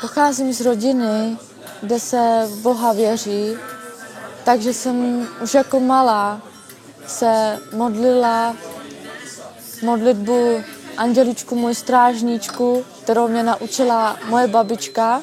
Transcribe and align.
Pocházím 0.00 0.52
z 0.52 0.60
rodiny, 0.60 1.38
kde 1.80 2.00
se 2.00 2.48
Boha 2.62 2.92
věří, 2.92 3.56
takže 4.44 4.74
jsem 4.74 5.28
už 5.42 5.54
jako 5.54 5.80
malá 5.80 6.40
se 7.06 7.58
modlila 7.72 8.56
modlitbu 9.82 10.62
Anděličku, 10.96 11.54
můj 11.54 11.74
strážníčku, 11.74 12.84
kterou 13.02 13.28
mě 13.28 13.42
naučila 13.42 14.16
moje 14.28 14.48
babička. 14.48 15.22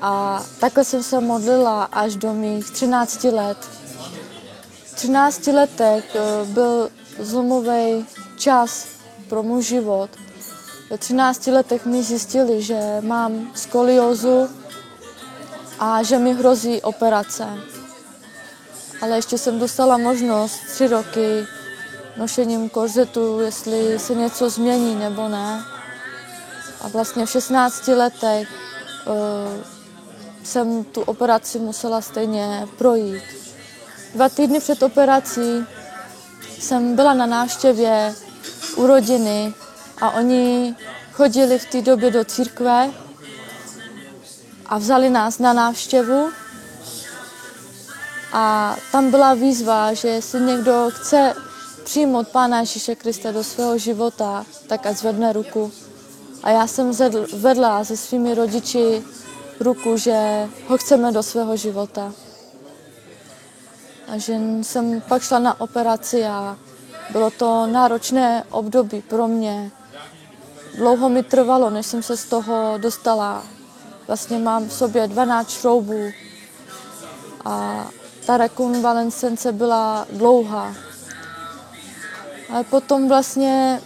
A 0.00 0.44
takhle 0.60 0.84
jsem 0.84 1.02
se 1.02 1.20
modlila 1.20 1.84
až 1.84 2.16
do 2.16 2.34
mých 2.34 2.70
13 2.70 3.24
let. 3.24 3.58
V 4.84 4.94
13 4.94 5.46
letech 5.46 6.16
eh, 6.16 6.44
byl 6.44 6.90
zlomový 7.18 8.06
čas 8.36 8.86
pro 9.28 9.42
můj 9.42 9.62
život. 9.62 10.10
Ve 10.90 10.98
13 10.98 11.46
letech 11.46 11.86
mi 11.86 12.02
zjistili, 12.02 12.62
že 12.62 12.80
mám 13.00 13.50
skoliózu 13.54 14.48
a 15.78 16.02
že 16.02 16.18
mi 16.18 16.34
hrozí 16.34 16.82
operace. 16.82 17.46
Ale 19.02 19.16
ještě 19.16 19.38
jsem 19.38 19.58
dostala 19.58 19.98
možnost 19.98 20.60
tři 20.74 20.86
roky 20.86 21.46
nošením 22.16 22.68
korzetu, 22.68 23.40
jestli 23.40 23.98
se 23.98 24.14
něco 24.14 24.50
změní 24.50 24.94
nebo 24.94 25.28
ne. 25.28 25.64
A 26.80 26.88
vlastně 26.88 27.26
v 27.26 27.30
16 27.30 27.88
letech 27.88 28.48
uh, 29.06 29.14
jsem 30.44 30.84
tu 30.84 31.00
operaci 31.00 31.58
musela 31.58 32.00
stejně 32.00 32.68
projít. 32.78 33.22
Dva 34.14 34.28
týdny 34.28 34.60
před 34.60 34.82
operací 34.82 35.66
jsem 36.58 36.96
byla 36.96 37.14
na 37.14 37.26
návštěvě 37.26 38.14
u 38.76 38.86
rodiny 38.86 39.54
a 40.00 40.10
oni 40.10 40.76
chodili 41.12 41.58
v 41.58 41.66
té 41.66 41.82
době 41.82 42.10
do 42.10 42.24
církve 42.24 42.90
a 44.66 44.78
vzali 44.78 45.10
nás 45.10 45.38
na 45.38 45.52
návštěvu. 45.52 46.30
A 48.32 48.76
tam 48.92 49.10
byla 49.10 49.34
výzva, 49.34 49.94
že 49.94 50.08
jestli 50.08 50.40
někdo 50.40 50.88
chce 50.90 51.34
přijmout 51.84 52.28
Pána 52.28 52.60
Ježíše 52.60 52.94
Krista 52.94 53.32
do 53.32 53.44
svého 53.44 53.78
života, 53.78 54.46
tak 54.66 54.86
ať 54.86 54.96
zvedne 54.96 55.32
ruku. 55.32 55.72
A 56.42 56.50
já 56.50 56.66
jsem 56.66 56.90
vedla 57.32 57.84
se 57.84 57.96
svými 57.96 58.34
rodiči 58.34 59.02
ruku, 59.60 59.96
že 59.96 60.48
ho 60.68 60.78
chceme 60.78 61.12
do 61.12 61.22
svého 61.22 61.56
života. 61.56 62.12
A 64.08 64.18
že 64.18 64.38
jsem 64.62 65.02
pak 65.08 65.22
šla 65.22 65.38
na 65.38 65.60
operaci 65.60 66.24
a 66.26 66.56
bylo 67.10 67.30
to 67.30 67.66
náročné 67.66 68.44
období 68.50 69.02
pro 69.02 69.28
mě. 69.28 69.70
Dlouho 70.74 71.08
mi 71.08 71.22
trvalo, 71.22 71.70
než 71.70 71.86
jsem 71.86 72.02
se 72.02 72.16
z 72.16 72.24
toho 72.24 72.74
dostala. 72.78 73.42
Vlastně 74.06 74.38
mám 74.38 74.68
v 74.68 74.72
sobě 74.72 75.08
12 75.08 75.50
šroubů 75.50 76.10
a 77.44 77.86
ta 78.26 78.36
rekonvalescence 78.36 79.52
byla 79.52 80.06
dlouhá. 80.12 80.74
Ale 82.50 82.64
potom 82.64 83.08
vlastně, 83.08 83.82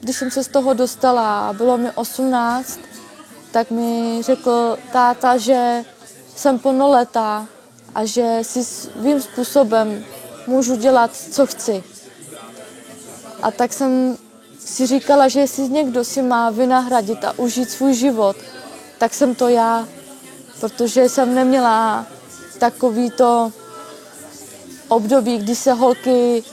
když 0.00 0.16
jsem 0.16 0.30
se 0.30 0.44
z 0.44 0.48
toho 0.48 0.74
dostala 0.74 1.48
a 1.48 1.52
bylo 1.52 1.78
mi 1.78 1.90
18, 1.90 2.80
tak 3.50 3.70
mi 3.70 4.18
řekl 4.22 4.78
táta, 4.92 5.36
že 5.36 5.84
jsem 6.36 6.58
plnoletá 6.58 7.46
a 7.94 8.04
že 8.04 8.38
si 8.42 8.64
svým 8.64 9.22
způsobem 9.22 10.04
můžu 10.46 10.76
dělat, 10.76 11.16
co 11.16 11.46
chci. 11.46 11.84
A 13.42 13.50
tak 13.50 13.72
jsem 13.72 14.16
si 14.64 14.86
říkala, 14.86 15.28
že 15.28 15.40
jestli 15.40 15.68
někdo 15.68 16.04
si 16.04 16.22
má 16.22 16.50
vynahradit 16.50 17.24
a 17.24 17.38
užít 17.38 17.70
svůj 17.70 17.94
život, 17.94 18.36
tak 18.98 19.14
jsem 19.14 19.34
to 19.34 19.48
já, 19.48 19.88
protože 20.60 21.08
jsem 21.08 21.34
neměla 21.34 22.06
takovýto 22.58 23.52
období, 24.88 25.38
kdy 25.38 25.56
se 25.56 25.72
holky 25.72 26.44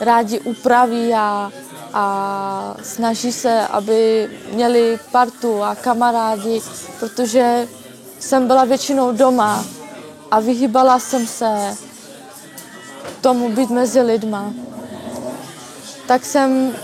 rádi 0.00 0.40
upraví 0.40 1.14
a, 1.14 1.52
a 1.92 2.76
snaží 2.82 3.32
se, 3.32 3.66
aby 3.66 4.30
měli 4.52 4.98
partu 5.12 5.62
a 5.62 5.74
kamarádi, 5.74 6.62
protože 7.00 7.68
jsem 8.18 8.46
byla 8.46 8.64
většinou 8.64 9.12
doma 9.12 9.64
a 10.30 10.40
vyhýbala 10.40 10.98
jsem 10.98 11.26
se 11.26 11.76
tomu 13.20 13.48
být 13.48 13.70
mezi 13.70 14.00
lidma. 14.00 14.52
Tak 16.06 16.24
jsem 16.24 16.76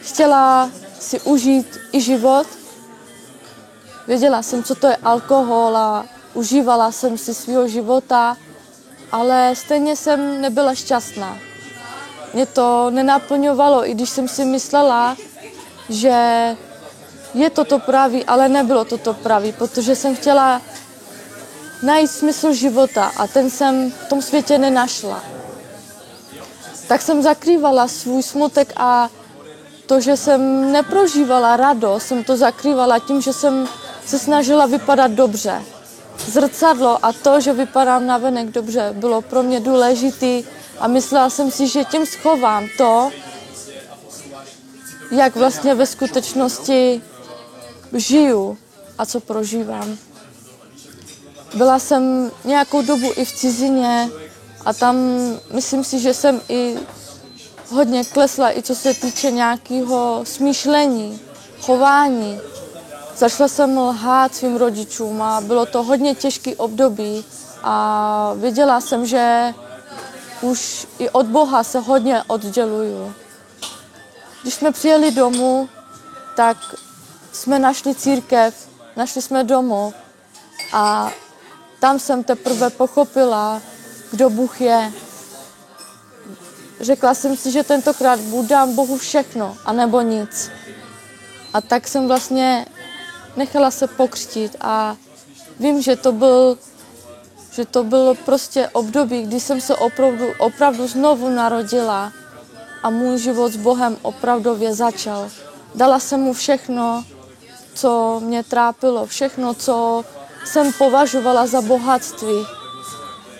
chtěla 0.00 0.70
si 1.00 1.20
užít 1.20 1.78
i 1.92 2.00
život. 2.00 2.46
Věděla 4.06 4.42
jsem, 4.42 4.64
co 4.64 4.74
to 4.74 4.86
je 4.86 4.96
alkohol 4.96 5.76
a 5.76 6.06
užívala 6.34 6.92
jsem 6.92 7.18
si 7.18 7.34
svého 7.34 7.68
života, 7.68 8.36
ale 9.12 9.52
stejně 9.56 9.96
jsem 9.96 10.40
nebyla 10.40 10.74
šťastná 10.74 11.48
mě 12.34 12.46
to 12.46 12.90
nenaplňovalo, 12.90 13.88
i 13.88 13.94
když 13.94 14.10
jsem 14.10 14.28
si 14.28 14.44
myslela, 14.44 15.16
že 15.88 16.16
je 17.34 17.50
toto 17.50 17.78
pravý, 17.78 18.24
ale 18.24 18.48
nebylo 18.48 18.84
toto 18.84 19.14
pravý, 19.14 19.52
protože 19.52 19.96
jsem 19.96 20.16
chtěla 20.16 20.62
najít 21.82 22.10
smysl 22.10 22.52
života 22.52 23.12
a 23.16 23.26
ten 23.26 23.50
jsem 23.50 23.90
v 23.90 24.08
tom 24.08 24.22
světě 24.22 24.58
nenašla. 24.58 25.24
Tak 26.88 27.02
jsem 27.02 27.22
zakrývala 27.22 27.88
svůj 27.88 28.22
smutek 28.22 28.72
a 28.76 29.08
to, 29.88 30.00
že 30.00 30.16
jsem 30.16 30.72
neprožívala 30.72 31.56
radost, 31.56 32.06
jsem 32.06 32.24
to 32.24 32.36
zakrývala 32.36 32.98
tím, 32.98 33.20
že 33.20 33.32
jsem 33.32 33.68
se 34.06 34.18
snažila 34.18 34.66
vypadat 34.66 35.10
dobře. 35.10 35.62
Zrcadlo 36.26 37.04
a 37.04 37.12
to, 37.12 37.40
že 37.40 37.52
vypadám 37.52 38.06
navenek 38.06 38.50
dobře, 38.50 38.92
bylo 38.92 39.22
pro 39.22 39.42
mě 39.42 39.60
důležité 39.60 40.48
a 40.78 40.88
myslela 40.88 41.30
jsem 41.30 41.50
si, 41.50 41.68
že 41.68 41.84
tím 41.84 42.06
schovám 42.06 42.68
to, 42.78 43.10
jak 45.10 45.36
vlastně 45.36 45.74
ve 45.74 45.86
skutečnosti 45.86 47.02
žiju 47.92 48.58
a 48.98 49.06
co 49.06 49.20
prožívám. 49.20 49.96
Byla 51.54 51.78
jsem 51.78 52.30
nějakou 52.44 52.82
dobu 52.82 53.12
i 53.16 53.24
v 53.24 53.32
cizině 53.32 54.10
a 54.64 54.72
tam 54.72 54.96
myslím 55.52 55.84
si, 55.84 56.00
že 56.00 56.14
jsem 56.14 56.40
i 56.48 56.76
hodně 57.70 58.04
klesla, 58.04 58.58
i 58.58 58.62
co 58.62 58.74
se 58.74 58.94
týče 58.94 59.30
nějakého 59.30 60.20
smýšlení, 60.24 61.20
chování. 61.60 62.40
Začala 63.16 63.48
jsem 63.48 63.78
lhát 63.78 64.34
svým 64.34 64.56
rodičům 64.56 65.22
a 65.22 65.40
bylo 65.40 65.66
to 65.66 65.82
hodně 65.82 66.14
těžký 66.14 66.56
období 66.56 67.24
a 67.62 68.32
věděla 68.36 68.80
jsem, 68.80 69.06
že 69.06 69.54
už 70.40 70.86
i 70.98 71.10
od 71.10 71.26
Boha 71.26 71.64
se 71.64 71.78
hodně 71.78 72.22
odděluju. 72.26 73.14
Když 74.42 74.54
jsme 74.54 74.72
přijeli 74.72 75.10
domů, 75.10 75.68
tak 76.36 76.56
jsme 77.32 77.58
našli 77.58 77.94
církev, 77.94 78.68
našli 78.96 79.22
jsme 79.22 79.44
domů 79.44 79.94
a 80.72 81.10
tam 81.80 81.98
jsem 81.98 82.24
teprve 82.24 82.70
pochopila, 82.70 83.62
kdo 84.10 84.30
Bůh 84.30 84.60
je. 84.60 84.92
Řekla 86.80 87.14
jsem 87.14 87.36
si, 87.36 87.50
že 87.50 87.62
tentokrát 87.62 88.20
dám 88.46 88.74
Bohu 88.74 88.98
všechno, 88.98 89.56
anebo 89.64 90.00
nic. 90.00 90.50
A 91.54 91.60
tak 91.60 91.88
jsem 91.88 92.08
vlastně 92.08 92.66
nechala 93.36 93.70
se 93.70 93.86
pokřtít 93.86 94.56
a 94.60 94.96
vím, 95.60 95.82
že 95.82 95.96
to 95.96 96.12
byl 96.12 96.58
že 97.58 97.64
to 97.64 97.84
bylo 97.84 98.14
prostě 98.14 98.68
období, 98.68 99.22
kdy 99.22 99.40
jsem 99.40 99.60
se 99.60 99.74
opravdu, 99.74 100.26
opravdu 100.38 100.86
znovu 100.86 101.30
narodila 101.30 102.12
a 102.82 102.90
můj 102.90 103.18
život 103.18 103.52
s 103.52 103.56
Bohem 103.56 103.96
opravdově 104.02 104.74
začal. 104.74 105.30
Dala 105.74 105.98
jsem 105.98 106.20
mu 106.20 106.32
všechno, 106.32 107.04
co 107.74 108.20
mě 108.24 108.42
trápilo, 108.42 109.06
všechno, 109.06 109.54
co 109.54 110.04
jsem 110.44 110.72
považovala 110.72 111.46
za 111.46 111.60
bohatství. 111.60 112.46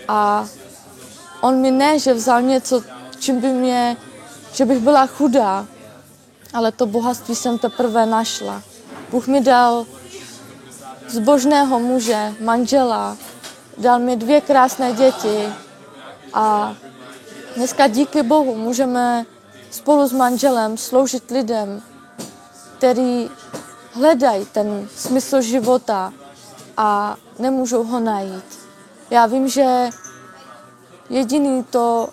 A 0.08 0.46
on 1.40 1.60
mi 1.60 1.70
ne, 1.70 1.98
že 1.98 2.14
vzal 2.14 2.42
něco, 2.42 2.82
čím 3.28 3.40
by 3.40 3.48
mě, 3.48 3.96
že 4.52 4.64
bych 4.64 4.78
byla 4.78 5.06
chudá, 5.06 5.66
ale 6.54 6.72
to 6.72 6.86
bohatství 6.86 7.34
jsem 7.34 7.58
teprve 7.58 8.06
našla. 8.06 8.62
Bůh 9.10 9.26
mi 9.26 9.40
dal 9.40 9.86
zbožného 11.08 11.80
muže, 11.80 12.34
manžela, 12.40 13.16
dal 13.78 13.98
mi 13.98 14.16
dvě 14.16 14.40
krásné 14.40 14.92
děti 14.92 15.52
a 16.32 16.74
dneska 17.56 17.86
díky 17.86 18.22
Bohu 18.22 18.56
můžeme 18.56 19.26
spolu 19.70 20.08
s 20.08 20.12
manželem 20.12 20.76
sloužit 20.78 21.30
lidem, 21.30 21.82
který 22.78 23.30
hledají 23.92 24.46
ten 24.46 24.88
smysl 24.96 25.40
života 25.40 26.12
a 26.76 27.16
nemůžou 27.38 27.84
ho 27.84 28.00
najít. 28.00 28.58
Já 29.10 29.26
vím, 29.26 29.48
že 29.48 29.90
jediný 31.10 31.64
to, 31.64 32.08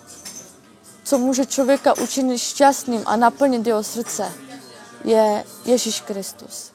co 1.06 1.18
může 1.18 1.46
člověka 1.46 1.98
učinit 1.98 2.38
šťastným 2.38 3.02
a 3.06 3.16
naplnit 3.16 3.66
jeho 3.66 3.82
srdce, 3.82 4.32
je 5.04 5.44
Ježíš 5.64 6.00
Kristus. 6.00 6.72